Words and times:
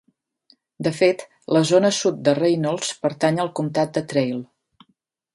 De 0.85 0.91
fet, 0.99 1.19
la 1.57 1.61
zona 1.71 1.91
sud 1.97 2.23
de 2.29 2.33
Reynolds 2.39 2.89
pertany 3.03 3.37
al 3.43 3.51
comtat 3.61 3.93
de 3.99 4.03
Traill. 4.15 4.41